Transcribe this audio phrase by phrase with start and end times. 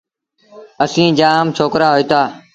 [0.83, 2.21] اسيٚݩ جآم ڇوڪرآ هوئيٚتآ۔